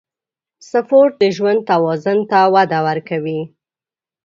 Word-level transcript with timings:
سپورت 0.71 1.13
د 1.21 1.23
ژوند 1.35 1.59
توازن 1.71 2.19
ته 2.31 2.39
وده 2.53 2.79
ورکوي. 2.87 3.41